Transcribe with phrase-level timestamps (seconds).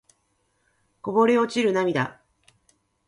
[1.03, 2.19] こぼれ落ちる涙